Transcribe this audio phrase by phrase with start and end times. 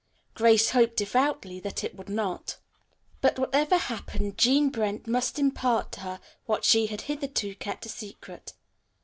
[0.33, 2.57] Grace hoped devoutly that it would not.
[3.21, 7.89] But whatever happened Jean Brent must impart to her what she had hitherto kept a
[7.89, 8.53] secret.